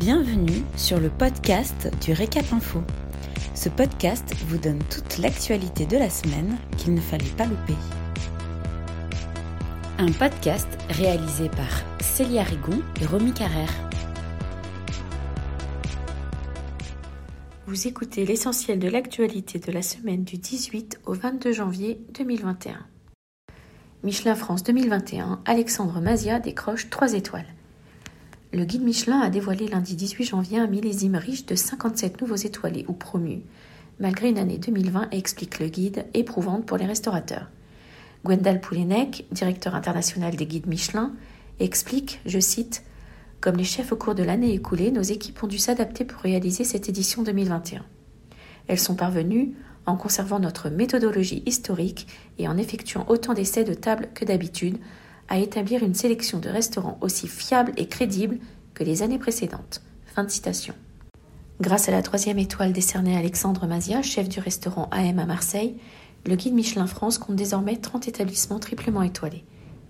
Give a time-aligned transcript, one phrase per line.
[0.00, 2.82] Bienvenue sur le podcast du Récap Info.
[3.54, 7.74] Ce podcast vous donne toute l'actualité de la semaine qu'il ne fallait pas louper.
[9.98, 13.74] Un podcast réalisé par Célia Rigon et Romy Carrère.
[17.66, 22.86] Vous écoutez l'essentiel de l'actualité de la semaine du 18 au 22 janvier 2021.
[24.02, 27.54] Michelin France 2021, Alexandre Mazia décroche 3 étoiles.
[28.52, 32.84] Le guide Michelin a dévoilé lundi 18 janvier un millésime riche de 57 nouveaux étoilés
[32.88, 33.42] ou promus,
[34.00, 37.46] malgré une année 2020, explique le guide, éprouvante pour les restaurateurs.
[38.24, 41.12] Gwendal Poulenec, directeur international des guides Michelin,
[41.60, 42.82] explique, je cite,
[43.40, 46.64] Comme les chefs au cours de l'année écoulée, nos équipes ont dû s'adapter pour réaliser
[46.64, 47.84] cette édition 2021.
[48.66, 49.54] Elles sont parvenues,
[49.86, 54.78] en conservant notre méthodologie historique et en effectuant autant d'essais de table que d'habitude,
[55.30, 58.38] à établir une sélection de restaurants aussi fiable et crédible
[58.74, 59.80] que les années précédentes.
[61.60, 65.76] Grâce à la troisième étoile décernée à Alexandre Mazia, chef du restaurant AM à Marseille,
[66.26, 69.44] le guide Michelin France compte désormais 30 établissements triplement étoilés.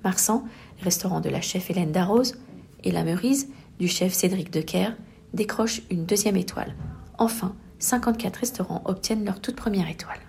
[0.05, 0.44] Marsan,
[0.82, 2.38] restaurant de la chef Hélène Darroze,
[2.84, 4.91] et la Meurise, du chef Cédric Decker,
[5.32, 6.75] décroche une deuxième étoile.
[7.19, 10.20] Enfin, 54 restaurants obtiennent leur toute première étoile.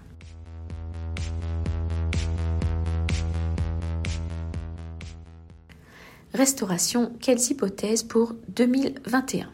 [6.34, 9.50] Restauration, quelles hypothèses pour 2021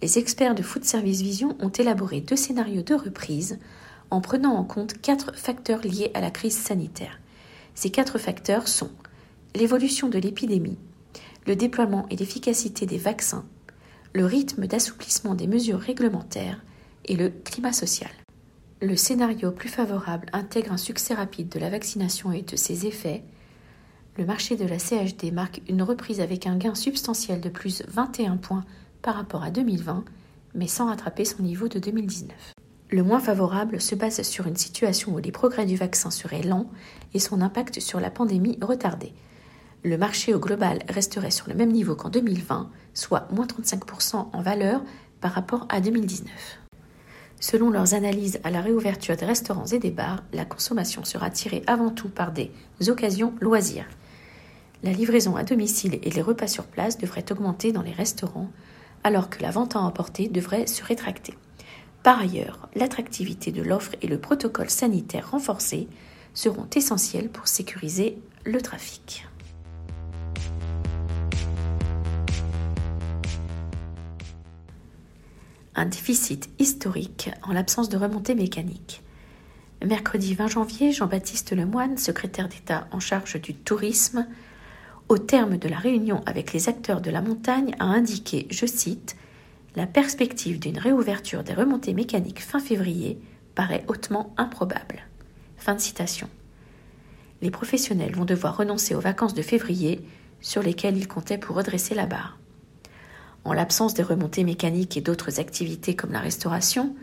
[0.00, 3.58] Les experts de Food Service Vision ont élaboré deux scénarios de reprise
[4.10, 7.18] en prenant en compte quatre facteurs liés à la crise sanitaire.
[7.74, 8.90] Ces quatre facteurs sont
[9.56, 10.78] l'évolution de l'épidémie,
[11.48, 13.44] le déploiement et l'efficacité des vaccins,
[14.12, 16.62] le rythme d'assouplissement des mesures réglementaires
[17.06, 18.10] et le climat social.
[18.80, 23.24] Le scénario plus favorable intègre un succès rapide de la vaccination et de ses effets.
[24.18, 28.36] Le marché de la CHD marque une reprise avec un gain substantiel de plus 21
[28.36, 28.64] points
[29.02, 30.04] par rapport à 2020,
[30.54, 32.54] mais sans rattraper son niveau de 2019.
[32.90, 36.68] Le moins favorable se base sur une situation où les progrès du vaccin seraient lents
[37.14, 39.12] et son impact sur la pandémie retardé.
[39.84, 44.42] Le marché au global resterait sur le même niveau qu'en 2020, soit moins 35% en
[44.42, 44.82] valeur
[45.20, 46.60] par rapport à 2019.
[47.40, 51.62] Selon leurs analyses à la réouverture des restaurants et des bars, la consommation sera tirée
[51.66, 52.52] avant tout par des
[52.86, 53.88] occasions loisirs.
[54.82, 58.50] La livraison à domicile et les repas sur place devraient augmenter dans les restaurants,
[59.04, 61.34] alors que la vente à emporter devrait se rétracter.
[62.02, 65.88] Par ailleurs, l'attractivité de l'offre et le protocole sanitaire renforcé
[66.34, 69.26] seront essentiels pour sécuriser le trafic.
[75.80, 79.02] Un déficit historique en l'absence de remontée mécanique.
[79.82, 84.26] Mercredi 20 janvier, Jean-Baptiste Lemoine, secrétaire d'État en charge du tourisme,
[85.08, 89.16] au terme de la réunion avec les acteurs de la montagne, a indiqué, je cite,
[89.74, 93.18] La perspective d'une réouverture des remontées mécaniques fin février
[93.54, 95.06] paraît hautement improbable.
[95.56, 96.28] Fin de citation.
[97.40, 100.04] Les professionnels vont devoir renoncer aux vacances de février
[100.42, 102.39] sur lesquelles ils comptaient pour redresser la barre.
[103.44, 106.94] En l'absence des remontées mécaniques et d'autres activités comme la restauration,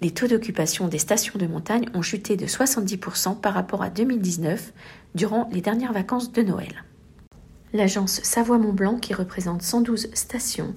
[0.00, 4.72] les taux d'occupation des stations de montagne ont chuté de 70% par rapport à 2019
[5.14, 6.84] durant les dernières vacances de Noël.
[7.72, 10.74] L'agence Savoie-Mont-Blanc, qui représente 112 stations,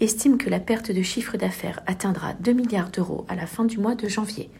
[0.00, 3.78] estime que la perte de chiffre d'affaires atteindra 2 milliards d'euros à la fin du
[3.78, 4.50] mois de janvier.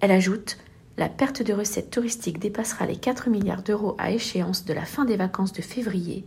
[0.00, 0.58] Elle ajoute
[0.96, 5.04] la perte de recettes touristiques dépassera les 4 milliards d'euros à échéance de la fin
[5.04, 6.24] des vacances de février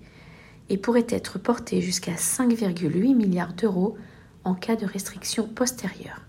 [0.69, 3.97] et pourrait être porté jusqu'à 5,8 milliards d'euros
[4.43, 6.21] en cas de restriction postérieure.